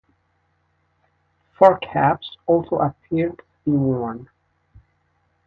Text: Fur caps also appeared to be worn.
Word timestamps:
Fur 1.55 1.77
caps 1.77 2.35
also 2.47 2.77
appeared 2.77 3.37
to 3.37 3.43
be 3.65 3.69
worn. 3.73 4.27